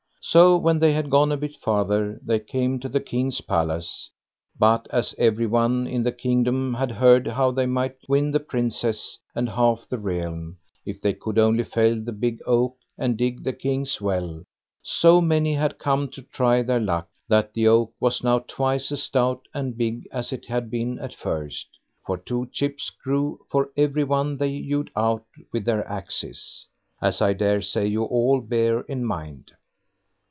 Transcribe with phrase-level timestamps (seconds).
[0.23, 4.11] So when they had gone a bit farther, they came to the king's palace;
[4.57, 9.17] but as every one in the kingdom had heard how they might win the Princess
[9.33, 13.51] and half the realm, if they could only fell the big oak and dig the
[13.51, 14.43] king's well,
[14.83, 19.01] so many had come to try their luck that the oak was now twice as
[19.01, 21.67] stout and big as it had been at first,
[22.05, 26.67] for two chips grew for every one they hewed out with their axes,
[27.01, 29.53] as I daresay you all bear in mind.